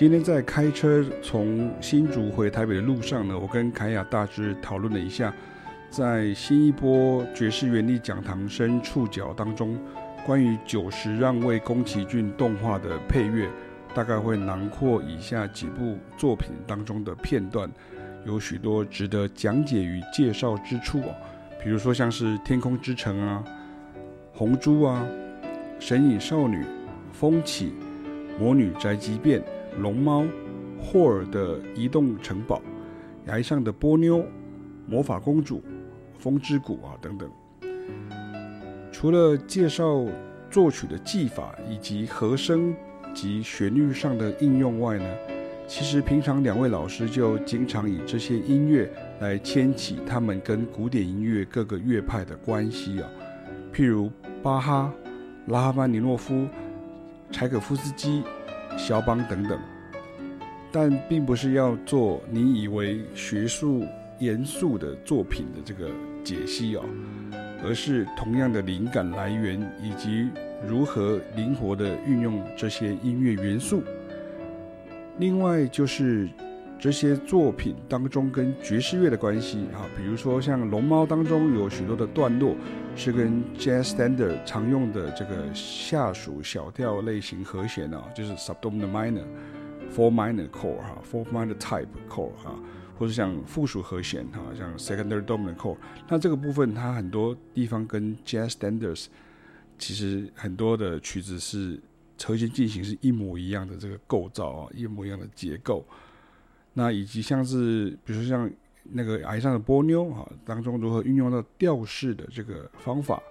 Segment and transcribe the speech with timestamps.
[0.00, 5.30] 今天在开车从新竹回台北的路上呢，我跟凯雅大致讨论了一下，
[5.90, 9.78] 在新一波爵士原力讲堂声触角当中，
[10.24, 13.46] 关于久石让位宫崎骏动画的配乐，
[13.92, 17.70] 大概会囊括以下几部作品当中的片段，
[18.24, 21.14] 有许多值得讲解与介绍之处哦，
[21.62, 23.44] 比如说像是《天空之城》啊，
[24.32, 25.06] 《红猪》啊，
[25.78, 26.56] 《神隐少女》、
[27.12, 27.74] 《风起》、
[28.42, 29.38] 《魔女宅急便》。
[29.78, 30.24] 龙猫、
[30.80, 32.60] 霍尔的移动城堡、
[33.26, 34.24] 崖上的波妞、
[34.86, 35.62] 魔法公主、
[36.18, 37.30] 风之谷啊等等。
[38.90, 40.06] 除了介绍
[40.50, 42.74] 作曲的技法以及和声
[43.14, 45.04] 及旋律上的应用外呢，
[45.66, 53.08] 其实平常两位老师就经常以这些音乐来牵起他们跟古典音乐各个乐派的关系啊，
[53.72, 54.10] 譬如
[54.42, 54.92] 巴哈、
[55.46, 56.46] 拉哈曼尼诺夫、
[57.30, 58.22] 柴可夫斯基。
[58.80, 59.58] 肖邦等等，
[60.72, 63.84] 但并不是要做你以为学术
[64.18, 65.90] 严肃的作品的这个
[66.24, 66.84] 解析哦，
[67.62, 70.28] 而是同样的灵感来源以及
[70.66, 73.82] 如何灵活的运用这些音乐元素。
[75.18, 76.28] 另外就是
[76.80, 82.56] 这些作品当中跟爵士乐的关系啊，比如说像《龙猫》当中有许多的段落
[82.96, 89.24] 是跟 Jazz Standard 常用的这个下属小调类型和弦啊，就是 Subdominant Minor、
[89.94, 92.58] Four Minor Chord 哈、Four Minor Type Chord 哈，
[92.98, 95.76] 或者像附属和弦哈，像 Secondary Dominant Chord。
[96.08, 99.08] 那这个部分它很多地方跟 Jazz Standards
[99.78, 101.78] 其实很多的曲子是
[102.24, 105.84] 和弦进行是一模一样的这个构造啊，一模一样的结构。
[106.72, 108.50] 那以及像是，比如说像
[108.92, 113.22] 那个崖上的波妞哈，当中如何运用到调式的这个方法，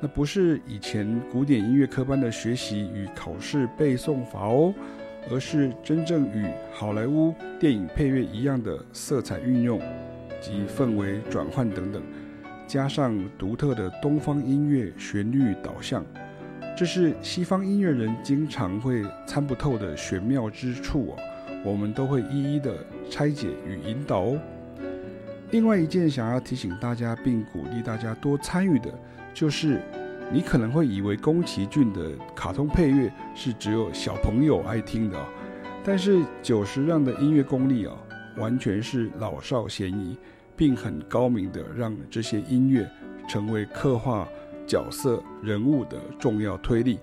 [0.00, 4.72] 那不是以前古典音乐科班的学习与考试背诵法哦，
[5.30, 9.80] 而是真正与好莱坞电影配乐一样的色彩运用
[10.40, 12.02] 及氛围转换等等，
[12.66, 16.04] 加上独特的东方音乐旋律导向，
[16.76, 21.18] 这是西方音乐人经常会参不透的玄妙之处哦。
[21.64, 22.72] 我们都会一一的
[23.10, 24.40] 拆解与引导哦。
[25.50, 28.92] 另外一件想要提醒大家并鼓励大家多参与的，
[29.32, 29.80] 就是
[30.32, 35.18] 你可能会以为宫崎骏的卡通配乐是只有小朋友爱听的，
[35.82, 37.96] 但是久石让的音乐功力啊，
[38.36, 40.18] 完全是老少咸宜，
[40.56, 42.90] 并很高明的让这些音乐
[43.28, 44.28] 成为刻画
[44.66, 46.98] 角色人物的重要推力，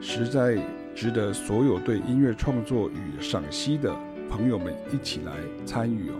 [0.00, 0.58] 实在。
[0.94, 3.94] 值得所有对音乐创作与赏析的
[4.30, 5.32] 朋友们一起来
[5.66, 6.14] 参与哦。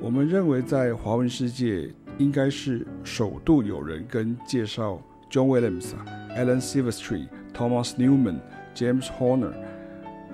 [0.00, 1.88] 我们认为在华文世界
[2.18, 5.00] 应该是首度有人跟介绍
[5.30, 5.92] John Williams、
[6.36, 8.36] Alan Silvestri、Thomas Newman、
[8.74, 9.52] James Horner、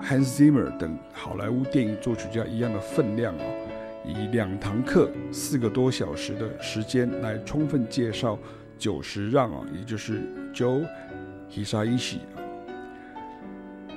[0.01, 3.67] Hans Zimmer 等好莱坞电影作曲家一样的分量哦，
[4.05, 8.37] 以两堂课四个多小时的时间来充分介绍
[8.77, 10.21] 久石让啊，也就是
[10.53, 10.85] Joe
[11.49, 12.17] Hisaishi。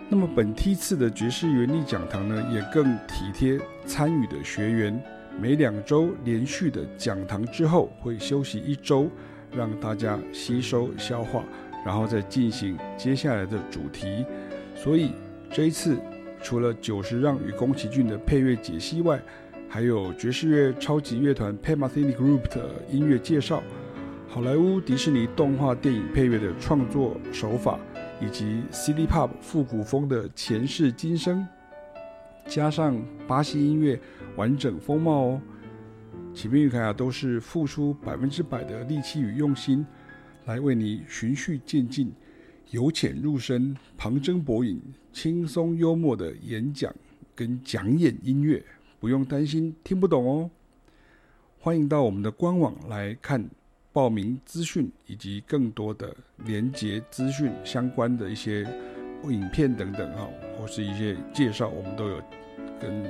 [0.08, 5.02] 那么本梯次的爵士原力讲堂呢，也更体贴参与的学员。
[5.38, 9.10] 每两周连续的讲堂之后，会休息一周，
[9.52, 11.42] 让大家吸收消化，
[11.84, 14.24] 然后再进行接下来的主题。
[14.76, 15.10] 所以
[15.50, 15.98] 这一次，
[16.40, 19.20] 除了久石让与宫崎骏的配乐解析外，
[19.68, 23.60] 还有爵士乐超级乐团 Pat Metheny Group 的音乐介绍，
[24.28, 27.78] 好莱坞迪士尼动画电影配乐的创作手法。
[28.20, 31.46] 以及 City Pop 复古风的前世今生，
[32.46, 34.00] 加上巴西音乐
[34.36, 35.42] 完整风貌哦，
[36.32, 39.84] 启明与凯亚都是付出百分之百的力气与用心，
[40.46, 42.12] 来为你循序渐进、
[42.70, 44.80] 由浅入深、旁征博引、
[45.12, 46.94] 轻松幽默的演讲
[47.34, 48.64] 跟讲演音乐，
[48.98, 50.50] 不用担心听不懂哦。
[51.58, 53.50] 欢迎到我们的官网来看。
[53.96, 56.14] 报名资讯以及更多的
[56.44, 58.62] 连结资讯相关的一些
[59.24, 60.28] 影片等等哈，
[60.58, 62.22] 或是一些介绍，我们都有
[62.78, 63.02] 跟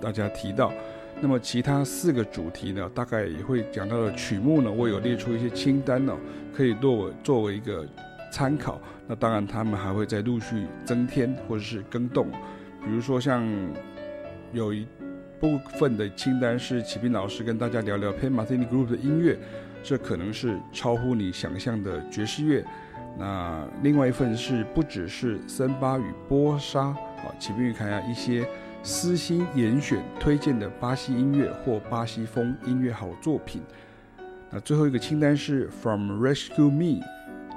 [0.00, 0.72] 大家提到。
[1.20, 6.16] 那么其他四个主题呢，大概也会讲到的曲目呢，我有列出一些清单哦，
[6.54, 7.86] 可以作为作为一个
[8.32, 8.80] 参考。
[9.06, 12.30] 那当然，他们还会再陆续增添或者是更动。
[12.82, 13.46] 比如说像
[14.54, 14.86] 有一
[15.40, 19.38] 部分的清单是启斌老师跟大家聊聊 Pat Metheny Group 的音乐。
[19.82, 22.62] 这可能是超乎你想象的爵士乐。
[23.18, 28.46] 那另外一份是不只是森巴与波莎啊，启明与凯亚一些
[28.82, 33.62] 私心严选推荐的巴西音乐或巴西风音乐好作品。
[34.50, 37.02] 那最后一个清单是 From Rescue Me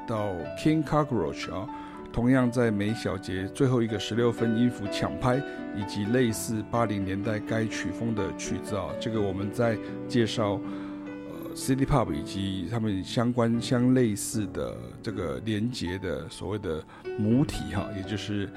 [0.08, 1.68] 到 King Cockroach 啊，
[2.14, 5.42] 同样在每小节最后一个十六分音符抢拍，
[5.76, 9.76] 以及类似八零年代该曲风的曲子啊，这个我们在
[10.08, 10.62] 介绍
[11.06, 16.84] 呃 City Pop 以及他们相关相类似的这个连接的所谓的
[17.18, 18.48] 母体哈，也就是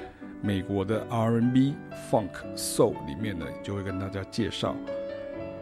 [0.43, 1.75] 美国的 R&B、
[2.11, 4.77] Funk、Soul 里面呢，就会跟大家介绍。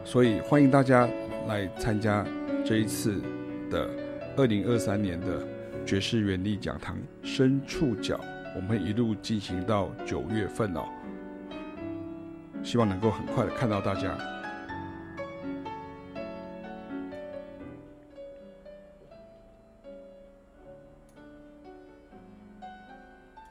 [0.03, 1.07] 所以欢迎大家
[1.47, 2.27] 来参加
[2.65, 3.21] 这一次
[3.71, 3.89] 的
[4.35, 5.54] 二零二三年的。
[5.85, 8.19] 爵士原力讲堂深触角，
[8.55, 10.83] 我们一路进行到九月份哦，
[12.63, 14.17] 希望能够很快的看到大家。